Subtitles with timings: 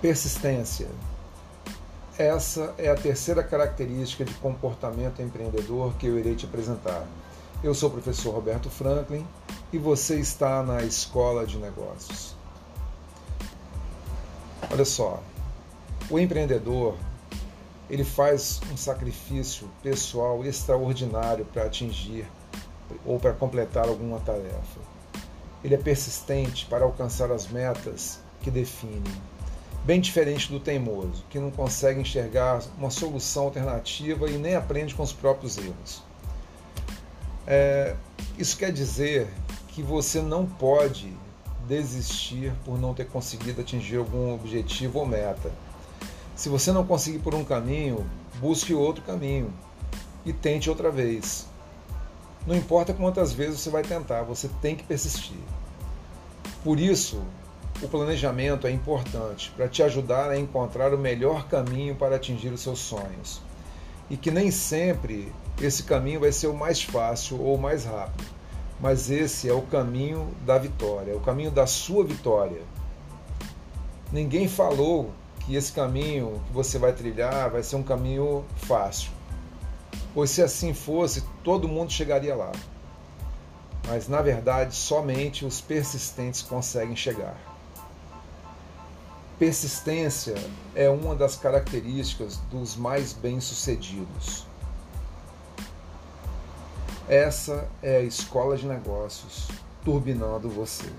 [0.00, 0.86] Persistência.
[2.16, 7.04] Essa é a terceira característica de comportamento empreendedor que eu irei te apresentar.
[7.64, 9.26] Eu sou o professor Roberto Franklin
[9.72, 12.36] e você está na Escola de Negócios.
[14.70, 15.20] Olha só,
[16.08, 16.94] o empreendedor
[17.90, 22.24] ele faz um sacrifício pessoal extraordinário para atingir
[23.04, 24.80] ou para completar alguma tarefa.
[25.64, 29.02] Ele é persistente para alcançar as metas que define
[29.88, 35.02] bem diferente do teimoso, que não consegue enxergar uma solução alternativa e nem aprende com
[35.02, 36.02] os próprios erros.
[37.46, 37.96] É,
[38.36, 39.32] isso quer dizer
[39.68, 41.10] que você não pode
[41.66, 45.50] desistir por não ter conseguido atingir algum objetivo ou meta.
[46.36, 48.06] Se você não conseguir por um caminho,
[48.42, 49.50] busque outro caminho
[50.22, 51.46] e tente outra vez.
[52.46, 55.40] Não importa quantas vezes você vai tentar, você tem que persistir.
[56.62, 57.22] Por isso,
[57.80, 62.60] o planejamento é importante para te ajudar a encontrar o melhor caminho para atingir os
[62.60, 63.40] seus sonhos.
[64.10, 68.24] E que nem sempre esse caminho vai ser o mais fácil ou o mais rápido,
[68.80, 72.62] mas esse é o caminho da vitória, é o caminho da sua vitória.
[74.10, 75.12] Ninguém falou
[75.44, 79.10] que esse caminho que você vai trilhar vai ser um caminho fácil.
[80.14, 82.50] Pois se assim fosse, todo mundo chegaria lá.
[83.86, 87.57] Mas na verdade, somente os persistentes conseguem chegar.
[89.38, 90.34] Persistência
[90.74, 94.44] é uma das características dos mais bem-sucedidos.
[97.08, 99.46] Essa é a escola de negócios
[99.84, 100.90] turbinando você.